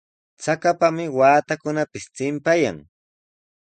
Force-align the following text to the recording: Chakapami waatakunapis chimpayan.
Chakapami 0.43 1.05
waatakunapis 1.19 2.05
chimpayan. 2.15 2.77